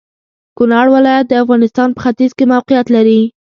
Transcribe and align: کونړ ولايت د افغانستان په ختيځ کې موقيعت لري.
کونړ 0.57 0.85
ولايت 0.95 1.25
د 1.27 1.33
افغانستان 1.43 1.89
په 1.93 1.99
ختيځ 2.05 2.31
کې 2.37 2.45
موقيعت 2.53 2.87
لري. 2.95 3.21